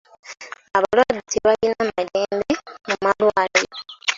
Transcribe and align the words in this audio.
Abalwadde 0.77 1.21
tebalina 1.31 1.81
mirembe 1.95 2.21
mu 2.87 2.95
malwaliro. 3.03 3.77